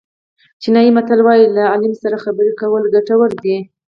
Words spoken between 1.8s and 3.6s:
سره خبرې کول ګټور دي.